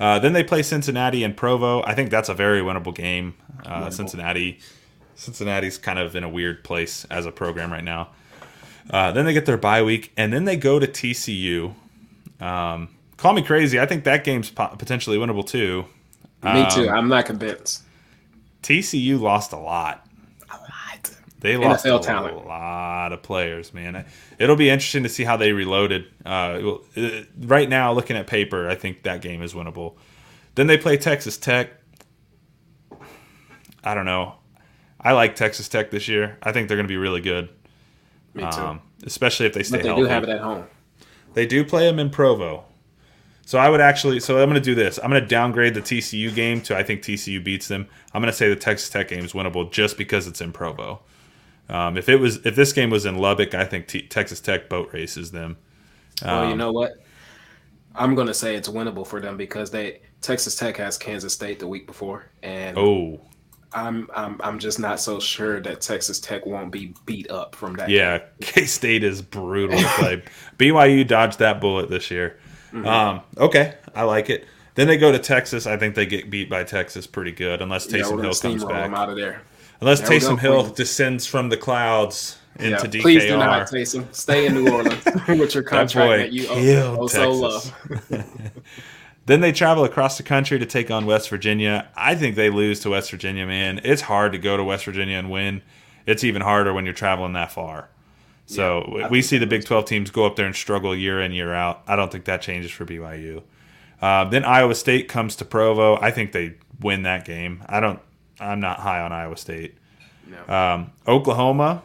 uh, 0.01 0.19
then 0.19 0.33
they 0.33 0.43
play 0.43 0.63
Cincinnati 0.63 1.23
and 1.23 1.37
Provo. 1.37 1.83
I 1.85 1.95
think 1.95 2.11
that's 2.11 2.29
a 2.29 2.35
very 2.35 2.61
winnable 2.61 2.95
game. 2.95 3.35
Uh, 3.65 3.85
winnable. 3.85 3.93
Cincinnati, 3.93 4.59
Cincinnati's 5.15 5.79
kind 5.79 5.99
of 5.99 6.17
in 6.17 6.25
a 6.25 6.29
weird 6.29 6.65
place 6.65 7.05
as 7.07 7.27
a 7.27 7.33
program 7.33 7.73
right 7.73 7.85
now. 7.85 8.11
Uh, 8.91 9.13
then 9.13 9.25
they 9.25 9.33
get 9.33 9.47
their 9.47 9.57
bye 9.57 9.83
week, 9.83 10.13
and 10.17 10.33
then 10.33 10.45
they 10.45 10.57
go 10.57 10.79
to 10.79 10.87
TCU. 10.87 11.75
Um, 12.41 12.89
call 13.23 13.33
me 13.35 13.43
crazy. 13.43 13.79
I 13.79 13.87
think 13.87 14.03
that 14.05 14.25
game's 14.25 14.51
potentially 14.51 15.17
winnable 15.17 15.47
too. 15.47 15.85
Me 16.43 16.67
too. 16.73 16.89
Um, 16.89 16.99
I'm 16.99 17.09
not 17.09 17.25
convinced. 17.25 17.85
TCU 18.65 19.21
lost 19.21 19.53
a 19.53 19.57
lot. 19.57 20.05
A 20.51 20.57
lot. 20.57 21.11
They 21.39 21.57
lost 21.57 21.87
NFL 21.87 22.01
a 22.01 22.03
talent. 22.03 22.47
lot 22.47 23.13
of 23.13 23.23
players, 23.23 23.73
man. 23.73 24.05
It'll 24.41 24.57
be 24.57 24.69
interesting 24.69 25.05
to 25.05 25.09
see 25.09 25.23
how 25.23 25.37
they 25.37 25.53
reloaded. 25.53 26.07
Uh, 26.27 26.79
uh, 26.97 27.23
right 27.39 27.69
now, 27.69 27.93
looking 27.93 28.17
at 28.17 28.27
paper, 28.27 28.69
I 28.69 28.75
think 28.75 29.05
that 29.05 29.23
game 29.23 29.41
is 29.41 29.55
winnable. 29.55 29.95
Then 30.57 30.67
they 30.67 30.77
play 30.77 30.97
Texas 30.97 31.37
Tech. 31.37 31.71
I 33.85 33.95
don't 33.95 34.05
know. 34.05 34.35
I 35.01 35.13
like 35.13 35.37
Texas 35.37 35.69
Tech 35.69 35.93
this 35.93 36.09
year. 36.09 36.39
I 36.43 36.51
think 36.51 36.67
they're 36.67 36.77
going 36.77 36.89
to 36.89 36.93
be 36.93 36.97
really 36.97 37.21
good. 37.21 37.51
Me 38.35 38.43
too. 38.51 38.59
Um, 38.59 38.81
especially 39.05 39.47
if 39.47 39.53
they 39.53 39.63
stay 39.63 39.77
but 39.79 39.83
they 39.85 39.89
healthy. 39.89 40.03
do 40.03 40.09
have 40.09 40.23
it 40.25 40.29
at 40.29 40.41
home. 40.41 40.65
They 41.35 41.47
do 41.47 41.65
play 41.65 41.87
them 41.87 42.01
in 42.01 42.11
Provo. 42.11 42.65
So 43.45 43.59
I 43.59 43.69
would 43.69 43.81
actually. 43.81 44.21
So 44.21 44.39
I'm 44.39 44.49
going 44.49 44.55
to 44.55 44.65
do 44.65 44.75
this. 44.75 44.99
I'm 45.03 45.11
going 45.11 45.23
to 45.23 45.29
downgrade 45.29 45.75
the 45.75 45.83
TCU 45.83 46.35
game 46.35 46.61
to 46.63 46.77
I 46.77 46.83
think 46.83 47.03
TCU 47.03 47.43
beats 47.43 47.69
them. 47.69 47.89
I'm 48.15 48.23
going 48.23 48.33
to 48.33 48.37
say 48.37 48.49
the 48.49 48.57
Texas 48.57 48.89
Tech 48.89 49.09
game 49.09 49.25
is 49.25 49.33
winnable 49.33 49.71
just 49.71 49.99
because 49.99 50.27
it's 50.27 50.41
in 50.41 50.53
Provo. 50.53 51.01
Um, 51.69 51.97
if 51.97 52.09
it 52.09 52.17
was 52.17 52.45
if 52.47 52.55
this 52.55 52.73
game 52.73 52.91
was 52.91 53.07
in 53.07 53.19
Lubbock, 53.19 53.55
I 53.55 53.65
think 53.65 53.89
T- 53.89 54.07
Texas 54.07 54.41
Tech 54.41 54.69
boat 54.69 54.91
races 54.93 55.31
them. 55.31 55.57
Um, 56.23 56.29
well, 56.29 56.45
you 56.47 56.53
um, 56.53 56.59
know 56.59 56.73
what? 56.73 56.93
I'm 57.95 58.15
going 58.15 58.27
to 58.27 58.35
say 58.35 58.57
it's 58.57 58.69
winnable 58.69 59.07
for 59.07 59.21
them 59.21 59.37
because 59.37 59.71
they 59.71 60.01
Texas 60.21 60.55
Tech 60.57 60.77
has 60.77 60.97
Kansas 60.97 61.33
State 61.33 61.59
the 61.59 61.67
week 61.67 61.87
before, 61.87 62.27
and 62.43 62.79
oh, 62.79 63.21
I'm 63.73 64.09
I'm 64.15 64.41
I'm 64.43 64.59
just 64.59 64.79
not 64.79 65.01
so 65.01 65.19
sure 65.21 65.61
that 65.61 65.81
Texas 65.81 66.21
Tech 66.21 66.47
won't 66.47 66.71
be 66.71 66.95
beat 67.07 67.31
up 67.31 67.55
from 67.55 67.75
that. 67.75 67.89
Yeah, 67.89 68.21
K 68.41 68.67
State 68.67 69.05
is 69.05 69.21
brutal 69.21 69.79
play. 69.97 70.23
BYU 70.59 71.07
dodged 71.07 71.39
that 71.39 71.61
bullet 71.61 71.91
this 71.91 72.11
year. 72.11 72.39
Mm-hmm. 72.73 72.87
Um, 72.87 73.21
okay, 73.37 73.75
I 73.95 74.03
like 74.05 74.31
it. 74.31 74.47
Then 74.75 74.87
they 74.87 74.97
go 74.97 75.13
to 75.13 75.19
Texas. 75.19 75.67
I 75.67 75.77
think 75.77 75.95
they 75.95 76.07
get 76.07 76.31
beat 76.31 76.49
by 76.49 76.65
Texas 76.65 77.07
pretty 77.07 77.33
good, 77.33 77.61
unless 77.61 77.87
Taysom 77.87 78.17
yeah, 78.17 78.23
Hill 78.23 78.35
comes 78.35 78.65
back. 78.65 78.93
out 78.93 79.11
of 79.11 79.17
there. 79.17 79.43
Unless 79.81 80.01
there 80.01 80.11
Taysom 80.11 80.39
Hill 80.39 80.65
please. 80.65 80.73
descends 80.73 81.27
from 81.27 81.49
the 81.49 81.57
clouds 81.57 82.39
into 82.57 82.71
yeah, 82.71 82.79
DKR. 82.79 83.03
Please 83.03 83.23
do 83.25 83.37
not, 83.37 83.67
Taysom. 83.69 84.15
Stay 84.15 84.47
in 84.47 84.55
New 84.55 84.73
Orleans 84.73 85.05
with 85.29 85.55
your 85.55 85.63
contract 85.63 86.11
that, 86.11 86.17
that 86.19 86.33
you 86.33 86.47
owe, 86.49 87.01
owe 87.01 87.07
so 87.07 87.33
love. 87.33 87.75
then 89.27 89.41
they 89.41 89.53
travel 89.53 89.85
across 89.85 90.17
the 90.17 90.23
country 90.23 90.59
to 90.59 90.67
take 90.67 90.91
on 90.91 91.05
West 91.05 91.29
Virginia. 91.29 91.89
I 91.95 92.15
think 92.15 92.37
they 92.37 92.49
lose 92.49 92.81
to 92.81 92.91
West 92.91 93.11
Virginia, 93.11 93.47
man. 93.47 93.81
It's 93.85 94.03
hard 94.03 94.33
to 94.33 94.39
go 94.39 94.57
to 94.57 94.65
West 94.65 94.85
Virginia 94.85 95.19
and 95.19 95.31
win. 95.31 95.63
it's 96.07 96.25
even 96.25 96.43
harder 96.43 96.73
when 96.73 96.85
you're 96.85 96.95
traveling 96.95 97.35
that 97.35 97.53
far. 97.53 97.89
So 98.47 98.97
yeah, 98.99 99.09
we 99.09 99.23
see 99.23 99.39
the 99.39 99.47
Big 99.47 99.65
12 99.65 99.85
teams 99.85 100.11
go 100.11 100.27
up 100.27 100.37
there 100.37 100.47
and 100.47 100.55
struggle 100.55 100.95
year 100.95 101.21
in 101.21 101.33
year 101.33 101.55
out. 101.55 101.83
I 101.87 101.97
don't 101.97 102.11
think 102.11 102.25
that 102.27 102.43
changes 102.43 102.71
for 102.71 102.85
BYU. 102.85 103.43
Uh, 104.01 104.25
then 104.25 104.45
Iowa 104.45 104.75
State 104.75 105.09
comes 105.09 105.37
to 105.37 105.45
Provo. 105.45 105.97
I 106.01 106.11
think 106.11 106.33
they 106.33 106.57
win 106.81 107.05
that 107.05 107.25
game. 107.25 107.65
I 107.69 107.81
don't. 107.81 108.01
I'm 108.41 108.61
not 108.61 108.81
high 108.81 109.01
on 109.01 109.13
Iowa 109.13 109.37
State. 109.37 109.77
No. 110.27 110.55
Um, 110.55 110.93
Oklahoma. 111.07 111.83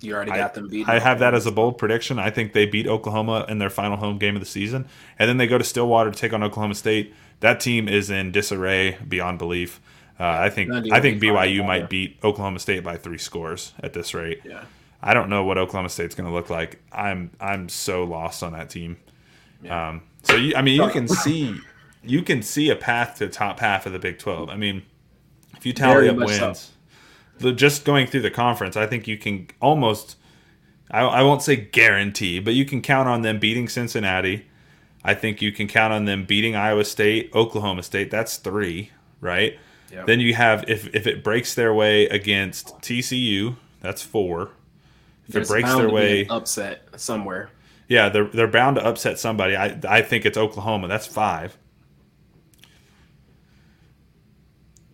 You 0.00 0.14
already 0.14 0.30
got 0.32 0.52
I, 0.52 0.54
them 0.54 0.68
beat. 0.68 0.88
I 0.88 0.98
have 0.98 1.18
that 1.20 1.34
as 1.34 1.46
a 1.46 1.52
bold 1.52 1.78
prediction. 1.78 2.18
I 2.18 2.30
think 2.30 2.52
they 2.52 2.66
beat 2.66 2.86
Oklahoma 2.86 3.46
in 3.48 3.58
their 3.58 3.70
final 3.70 3.96
home 3.96 4.18
game 4.18 4.34
of 4.34 4.40
the 4.40 4.46
season, 4.46 4.86
and 5.18 5.28
then 5.28 5.36
they 5.36 5.46
go 5.46 5.58
to 5.58 5.64
Stillwater 5.64 6.10
to 6.10 6.18
take 6.18 6.32
on 6.32 6.42
Oklahoma 6.42 6.74
State. 6.74 7.14
That 7.40 7.60
team 7.60 7.88
is 7.88 8.10
in 8.10 8.32
disarray 8.32 8.98
beyond 9.08 9.38
belief. 9.38 9.80
Uh, 10.18 10.24
I 10.24 10.50
think 10.50 10.70
I 10.92 11.00
think 11.00 11.20
BYU 11.20 11.66
might 11.66 11.88
beat 11.88 12.18
Oklahoma 12.22 12.58
State 12.58 12.84
by 12.84 12.96
three 12.96 13.18
scores 13.18 13.72
at 13.80 13.92
this 13.92 14.14
rate. 14.14 14.40
Yeah. 14.44 14.64
I 15.02 15.14
don't 15.14 15.28
know 15.28 15.44
what 15.44 15.58
Oklahoma 15.58 15.88
State's 15.88 16.14
going 16.14 16.28
to 16.28 16.34
look 16.34 16.48
like. 16.48 16.80
I'm 16.92 17.30
I'm 17.40 17.68
so 17.68 18.04
lost 18.04 18.42
on 18.42 18.52
that 18.52 18.70
team. 18.70 18.98
Yeah. 19.62 19.88
Um, 19.88 20.02
so 20.22 20.36
you, 20.36 20.54
I 20.54 20.62
mean, 20.62 20.80
you 20.80 20.88
can 20.90 21.08
see 21.08 21.58
you 22.04 22.22
can 22.22 22.42
see 22.42 22.70
a 22.70 22.76
path 22.76 23.16
to 23.18 23.28
top 23.28 23.60
half 23.60 23.86
of 23.86 23.92
the 23.92 23.98
Big 23.98 24.18
Twelve. 24.18 24.48
I 24.48 24.56
mean, 24.56 24.82
if 25.56 25.66
you 25.66 25.72
tally 25.72 26.08
up 26.08 26.16
wins, 26.16 26.72
so. 27.40 27.52
just 27.52 27.84
going 27.84 28.06
through 28.06 28.22
the 28.22 28.30
conference, 28.30 28.76
I 28.76 28.86
think 28.86 29.08
you 29.08 29.18
can 29.18 29.48
almost. 29.60 30.16
I, 30.90 31.00
I 31.00 31.22
won't 31.22 31.42
say 31.42 31.56
guarantee, 31.56 32.38
but 32.38 32.54
you 32.54 32.64
can 32.64 32.82
count 32.82 33.08
on 33.08 33.22
them 33.22 33.38
beating 33.38 33.68
Cincinnati. 33.68 34.46
I 35.04 35.14
think 35.14 35.42
you 35.42 35.50
can 35.50 35.66
count 35.66 35.92
on 35.92 36.04
them 36.04 36.24
beating 36.26 36.54
Iowa 36.54 36.84
State, 36.84 37.30
Oklahoma 37.34 37.82
State. 37.82 38.10
That's 38.10 38.36
three, 38.36 38.90
right? 39.20 39.58
Yep. 39.90 40.06
Then 40.06 40.20
you 40.20 40.34
have 40.34 40.64
if 40.68 40.94
if 40.94 41.06
it 41.06 41.24
breaks 41.24 41.54
their 41.54 41.74
way 41.74 42.06
against 42.06 42.78
TCU, 42.78 43.56
that's 43.80 44.02
four. 44.02 44.50
If 45.26 45.34
There's 45.34 45.50
it 45.50 45.52
breaks 45.52 45.74
their 45.74 45.90
way, 45.90 46.26
upset 46.26 46.88
somewhere. 46.96 47.50
Yeah, 47.88 48.08
they're 48.08 48.28
they're 48.28 48.48
bound 48.48 48.76
to 48.76 48.86
upset 48.86 49.18
somebody. 49.18 49.56
I 49.56 49.78
I 49.88 50.02
think 50.02 50.24
it's 50.24 50.38
Oklahoma. 50.38 50.88
That's 50.88 51.06
five. 51.06 51.56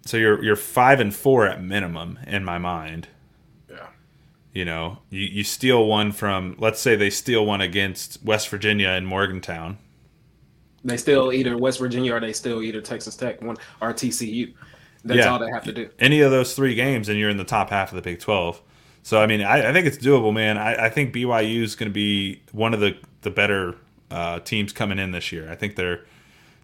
So 0.05 0.17
you're 0.17 0.43
you're 0.43 0.57
five 0.57 1.01
and 1.01 1.15
four 1.15 1.47
at 1.47 1.63
minimum 1.63 2.19
in 2.27 2.45
my 2.45 2.59
mind. 2.59 3.09
Yeah. 3.71 3.89
You 4.53 4.65
know, 4.65 4.99
you, 5.11 5.21
you 5.21 5.45
steal 5.45 5.87
one 5.87 6.13
from 6.13 6.57
let's 6.59 6.81
say 6.81 6.97
they 6.97 7.11
steal 7.11 7.45
one 7.45 7.61
against 7.61 8.23
West 8.25 8.49
Virginia 8.49 8.89
and 8.89 9.07
Morgantown. 9.07 9.79
They 10.83 10.97
still 10.97 11.33
either 11.33 11.57
West 11.59 11.79
Virginia 11.79 12.15
or 12.15 12.21
they 12.21 12.33
still 12.33 12.63
either 12.63 12.81
Texas 12.81 13.17
Tech 13.17 13.43
one 13.43 13.57
or 13.83 13.93
TCU. 13.93 14.55
That's 15.05 15.19
yeah. 15.19 15.29
all 15.29 15.39
they 15.39 15.51
have 15.51 15.65
to 15.65 15.73
do. 15.73 15.91
Any 15.99 16.21
of 16.21 16.31
those 16.31 16.55
three 16.55 16.75
games, 16.75 17.09
and 17.09 17.19
you're 17.19 17.31
in 17.31 17.37
the 17.37 17.45
top 17.45 17.71
half 17.71 17.93
of 17.93 17.97
the 17.97 18.03
Big 18.03 18.19
Twelve. 18.19 18.63
So 19.03 19.21
I 19.21 19.27
mean, 19.27 19.43
I, 19.43 19.71
I 19.71 19.73
think 19.73 19.87
it's 19.87 19.99
doable, 19.99 20.33
man. 20.35 20.59
I, 20.59 20.87
I 20.87 20.91
think 20.91 21.15
BYU 21.15 21.63
is 21.63 21.75
going 21.75 21.91
to 21.91 21.95
be 21.95 22.41
one 22.53 22.75
of 22.75 22.81
the 22.81 22.97
the 23.23 23.31
better 23.31 23.75
uh, 24.11 24.41
teams 24.41 24.73
coming 24.73 24.99
in 24.99 25.13
this 25.13 25.33
year. 25.33 25.51
I 25.51 25.55
think 25.55 25.77
they're 25.77 26.05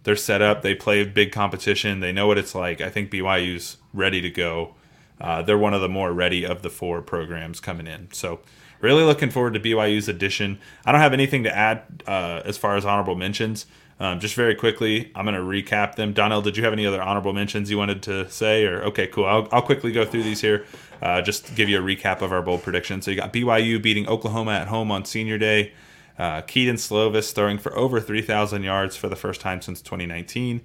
they're 0.04 0.16
set 0.16 0.42
up. 0.42 0.62
They 0.62 0.74
play 0.74 1.04
big 1.04 1.32
competition. 1.32 2.00
They 2.00 2.12
know 2.12 2.26
what 2.26 2.38
it's 2.38 2.54
like. 2.54 2.80
I 2.80 2.90
think 2.90 3.10
BYU's 3.10 3.78
ready 3.92 4.20
to 4.20 4.30
go. 4.30 4.74
Uh, 5.20 5.42
they're 5.42 5.58
one 5.58 5.74
of 5.74 5.80
the 5.80 5.88
more 5.88 6.12
ready 6.12 6.44
of 6.44 6.62
the 6.62 6.70
four 6.70 7.00
programs 7.00 7.60
coming 7.60 7.86
in. 7.86 8.08
So 8.12 8.40
really 8.80 9.02
looking 9.02 9.30
forward 9.30 9.54
to 9.54 9.60
BYU's 9.60 10.08
addition. 10.08 10.58
I 10.84 10.92
don't 10.92 11.00
have 11.00 11.12
anything 11.12 11.44
to 11.44 11.56
add 11.56 12.02
uh, 12.06 12.42
as 12.44 12.58
far 12.58 12.76
as 12.76 12.84
honorable 12.84 13.14
mentions. 13.14 13.66
Um, 14.00 14.18
just 14.18 14.34
very 14.34 14.54
quickly, 14.54 15.12
I'm 15.14 15.24
going 15.24 15.36
to 15.36 15.40
recap 15.40 15.94
them. 15.94 16.12
Donnell, 16.12 16.42
did 16.42 16.56
you 16.56 16.64
have 16.64 16.72
any 16.72 16.84
other 16.84 17.00
honorable 17.00 17.32
mentions 17.32 17.70
you 17.70 17.78
wanted 17.78 18.02
to 18.04 18.28
say? 18.28 18.66
Or 18.66 18.82
okay, 18.84 19.06
cool. 19.06 19.24
I'll, 19.24 19.48
I'll 19.52 19.62
quickly 19.62 19.92
go 19.92 20.04
through 20.04 20.24
these 20.24 20.40
here. 20.40 20.64
Uh, 21.00 21.22
just 21.22 21.54
give 21.54 21.68
you 21.68 21.78
a 21.78 21.82
recap 21.82 22.20
of 22.20 22.32
our 22.32 22.42
bold 22.42 22.62
predictions. 22.62 23.04
So 23.04 23.10
you 23.10 23.16
got 23.16 23.32
BYU 23.32 23.80
beating 23.80 24.08
Oklahoma 24.08 24.52
at 24.52 24.68
home 24.68 24.90
on 24.90 25.04
Senior 25.04 25.38
Day. 25.38 25.72
Uh, 26.18 26.42
Kedon 26.42 26.76
Slovis 26.76 27.32
throwing 27.32 27.58
for 27.58 27.76
over 27.76 28.00
3,000 28.00 28.62
yards 28.62 28.96
for 28.96 29.08
the 29.08 29.16
first 29.16 29.40
time 29.40 29.60
since 29.60 29.80
2019. 29.80 30.60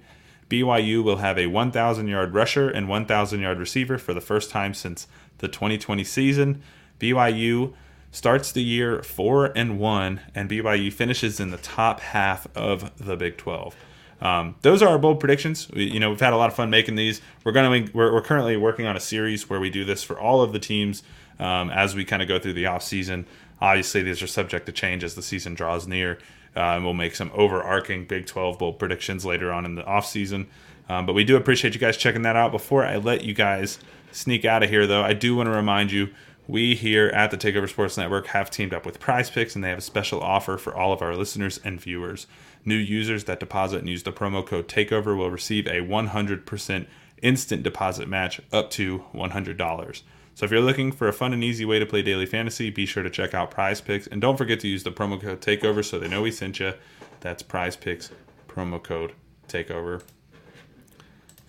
BYU 0.48 1.02
will 1.02 1.18
have 1.18 1.38
a 1.38 1.46
1,000 1.46 2.08
yard 2.08 2.34
rusher 2.34 2.68
and 2.68 2.88
1,000 2.88 3.40
yard 3.40 3.58
receiver 3.58 3.98
for 3.98 4.12
the 4.12 4.20
first 4.20 4.50
time 4.50 4.74
since 4.74 5.06
the 5.38 5.48
2020 5.48 6.02
season. 6.04 6.62
BYU 6.98 7.74
starts 8.10 8.52
the 8.52 8.62
year 8.62 9.02
four 9.02 9.46
and 9.46 9.78
one, 9.78 10.20
and 10.34 10.48
BYU 10.48 10.92
finishes 10.92 11.40
in 11.40 11.50
the 11.50 11.58
top 11.58 12.00
half 12.00 12.46
of 12.56 12.96
the 13.04 13.16
Big 13.16 13.36
12. 13.36 13.74
Um, 14.20 14.56
those 14.62 14.82
are 14.82 14.88
our 14.88 14.98
bold 14.98 15.20
predictions. 15.20 15.68
We, 15.70 15.84
you 15.84 16.00
know, 16.00 16.10
we've 16.10 16.20
had 16.20 16.32
a 16.32 16.36
lot 16.36 16.50
of 16.50 16.56
fun 16.56 16.70
making 16.70 16.96
these. 16.96 17.20
We're 17.44 17.52
going 17.52 17.86
to 17.86 17.92
we're, 17.92 18.12
we're 18.12 18.22
currently 18.22 18.56
working 18.56 18.86
on 18.86 18.96
a 18.96 19.00
series 19.00 19.48
where 19.48 19.60
we 19.60 19.70
do 19.70 19.84
this 19.84 20.02
for 20.02 20.18
all 20.18 20.42
of 20.42 20.52
the 20.52 20.58
teams 20.58 21.02
um, 21.38 21.70
as 21.70 21.94
we 21.94 22.04
kind 22.04 22.20
of 22.20 22.28
go 22.28 22.38
through 22.38 22.52
the 22.52 22.66
off 22.66 22.82
season. 22.82 23.26
Obviously, 23.60 24.02
these 24.02 24.22
are 24.22 24.26
subject 24.26 24.66
to 24.66 24.72
change 24.72 25.04
as 25.04 25.14
the 25.14 25.22
season 25.22 25.54
draws 25.54 25.86
near. 25.86 26.18
Uh, 26.54 26.74
and 26.74 26.84
we'll 26.84 26.94
make 26.94 27.14
some 27.14 27.30
overarching 27.32 28.04
Big 28.04 28.26
12 28.26 28.58
bowl 28.58 28.72
predictions 28.72 29.24
later 29.24 29.52
on 29.52 29.64
in 29.64 29.76
the 29.76 29.84
off 29.84 30.04
season. 30.04 30.48
Um, 30.88 31.06
but 31.06 31.12
we 31.12 31.22
do 31.22 31.36
appreciate 31.36 31.74
you 31.74 31.80
guys 31.80 31.96
checking 31.96 32.22
that 32.22 32.34
out. 32.34 32.50
Before 32.50 32.84
I 32.84 32.96
let 32.96 33.22
you 33.22 33.32
guys 33.32 33.78
sneak 34.10 34.44
out 34.44 34.64
of 34.64 34.68
here, 34.68 34.86
though, 34.86 35.02
I 35.02 35.12
do 35.12 35.36
want 35.36 35.46
to 35.46 35.52
remind 35.52 35.92
you 35.92 36.10
we 36.50 36.74
here 36.74 37.06
at 37.08 37.30
the 37.30 37.36
Takeover 37.36 37.68
Sports 37.68 37.96
Network 37.96 38.26
have 38.28 38.50
teamed 38.50 38.74
up 38.74 38.84
with 38.84 38.98
PrizePicks, 38.98 39.54
and 39.54 39.62
they 39.62 39.68
have 39.68 39.78
a 39.78 39.82
special 39.82 40.20
offer 40.20 40.58
for 40.58 40.74
all 40.74 40.92
of 40.92 41.00
our 41.00 41.14
listeners 41.14 41.60
and 41.62 41.80
viewers. 41.80 42.26
New 42.64 42.76
users 42.76 43.24
that 43.24 43.38
deposit 43.38 43.78
and 43.78 43.88
use 43.88 44.02
the 44.02 44.12
promo 44.12 44.44
code 44.44 44.66
TAKEOVER 44.66 45.16
will 45.16 45.30
receive 45.30 45.66
a 45.68 45.80
100% 45.80 46.86
instant 47.22 47.62
deposit 47.62 48.08
match 48.08 48.40
up 48.52 48.70
to 48.70 49.04
$100. 49.14 50.02
So 50.34 50.44
if 50.44 50.50
you're 50.50 50.60
looking 50.60 50.90
for 50.90 51.06
a 51.06 51.12
fun 51.12 51.32
and 51.32 51.44
easy 51.44 51.64
way 51.64 51.78
to 51.78 51.86
play 51.86 52.02
daily 52.02 52.26
fantasy, 52.26 52.70
be 52.70 52.86
sure 52.86 53.02
to 53.02 53.10
check 53.10 53.32
out 53.32 53.52
PrizePicks 53.52 54.08
and 54.10 54.20
don't 54.20 54.36
forget 54.36 54.58
to 54.60 54.68
use 54.68 54.82
the 54.82 54.90
promo 54.90 55.20
code 55.20 55.40
TAKEOVER 55.40 55.84
so 55.84 55.98
they 55.98 56.08
know 56.08 56.22
we 56.22 56.32
sent 56.32 56.58
you. 56.58 56.74
That's 57.20 57.42
PrizePicks 57.44 58.10
promo 58.48 58.82
code 58.82 59.12
TAKEOVER. 59.48 60.02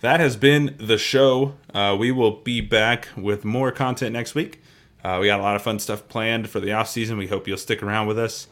That 0.00 0.20
has 0.20 0.36
been 0.36 0.76
the 0.78 0.98
show. 0.98 1.54
Uh, 1.72 1.96
we 1.98 2.12
will 2.12 2.42
be 2.42 2.60
back 2.60 3.08
with 3.16 3.44
more 3.44 3.72
content 3.72 4.12
next 4.12 4.34
week. 4.34 4.61
Uh, 5.04 5.18
we 5.20 5.26
got 5.26 5.40
a 5.40 5.42
lot 5.42 5.56
of 5.56 5.62
fun 5.62 5.78
stuff 5.78 6.06
planned 6.08 6.48
for 6.48 6.60
the 6.60 6.72
off 6.72 6.88
season. 6.88 7.18
We 7.18 7.26
hope 7.26 7.48
you'll 7.48 7.56
stick 7.56 7.82
around 7.82 8.06
with 8.06 8.18
us 8.18 8.46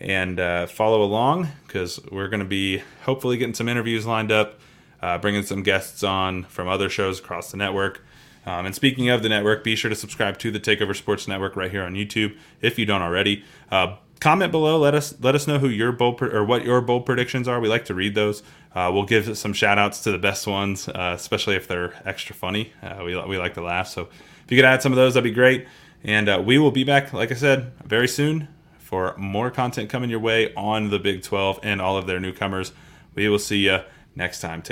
and 0.00 0.40
uh, 0.40 0.66
follow 0.66 1.02
along 1.02 1.48
because 1.66 2.00
we're 2.10 2.28
going 2.28 2.40
to 2.40 2.46
be 2.46 2.82
hopefully 3.04 3.36
getting 3.36 3.54
some 3.54 3.68
interviews 3.68 4.04
lined 4.04 4.32
up, 4.32 4.58
uh, 5.00 5.18
bringing 5.18 5.44
some 5.44 5.62
guests 5.62 6.02
on 6.02 6.44
from 6.44 6.66
other 6.66 6.88
shows 6.88 7.20
across 7.20 7.52
the 7.52 7.56
network. 7.56 8.04
Um, 8.44 8.66
and 8.66 8.74
speaking 8.74 9.08
of 9.08 9.22
the 9.22 9.28
network, 9.28 9.62
be 9.62 9.76
sure 9.76 9.88
to 9.88 9.94
subscribe 9.94 10.38
to 10.38 10.50
the 10.50 10.58
Takeover 10.58 10.96
Sports 10.96 11.28
Network 11.28 11.54
right 11.54 11.70
here 11.70 11.84
on 11.84 11.94
YouTube 11.94 12.36
if 12.60 12.76
you 12.76 12.84
don't 12.84 13.02
already. 13.02 13.44
Uh, 13.70 13.96
comment 14.18 14.50
below. 14.50 14.78
Let 14.78 14.96
us 14.96 15.14
let 15.20 15.36
us 15.36 15.46
know 15.46 15.60
who 15.60 15.68
your 15.68 15.92
bold 15.92 16.18
pre- 16.18 16.30
or 16.30 16.44
what 16.44 16.64
your 16.64 16.80
bold 16.80 17.06
predictions 17.06 17.46
are. 17.46 17.60
We 17.60 17.68
like 17.68 17.84
to 17.84 17.94
read 17.94 18.16
those. 18.16 18.42
Uh, 18.74 18.90
we'll 18.92 19.04
give 19.04 19.38
some 19.38 19.52
shout 19.52 19.78
outs 19.78 20.00
to 20.02 20.10
the 20.10 20.18
best 20.18 20.48
ones, 20.48 20.88
uh, 20.88 21.12
especially 21.14 21.54
if 21.54 21.68
they're 21.68 21.94
extra 22.04 22.34
funny. 22.34 22.72
We 23.04 23.16
we 23.26 23.38
like 23.38 23.54
to 23.54 23.62
laugh. 23.62 23.86
So 23.86 24.08
if 24.44 24.50
you 24.50 24.58
could 24.58 24.64
add 24.64 24.82
some 24.82 24.90
of 24.90 24.96
those, 24.96 25.14
that'd 25.14 25.22
be 25.22 25.30
great. 25.34 25.68
And 26.04 26.28
uh, 26.28 26.42
we 26.44 26.58
will 26.58 26.70
be 26.70 26.84
back, 26.84 27.12
like 27.12 27.30
I 27.30 27.34
said, 27.34 27.72
very 27.84 28.08
soon 28.08 28.48
for 28.78 29.16
more 29.16 29.50
content 29.50 29.88
coming 29.88 30.10
your 30.10 30.20
way 30.20 30.52
on 30.54 30.90
the 30.90 30.98
Big 30.98 31.22
12 31.22 31.60
and 31.62 31.80
all 31.80 31.96
of 31.96 32.06
their 32.06 32.20
newcomers. 32.20 32.72
We 33.14 33.28
will 33.28 33.38
see 33.38 33.58
you 33.58 33.80
next 34.14 34.40
time. 34.40 34.62
Take 34.62 34.70